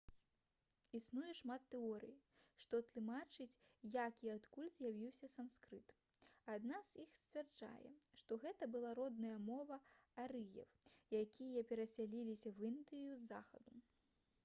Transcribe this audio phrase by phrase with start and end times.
[0.99, 2.13] існуе шмат тэорый
[2.63, 3.59] што тлумачаць
[3.95, 5.93] як і адкуль з'явіўся санскрыт
[6.55, 7.91] адна з іх сцвярджае
[8.21, 9.77] што гэта была родная мова
[10.23, 13.79] арыеў якія перасяліліся ў індыю з захаду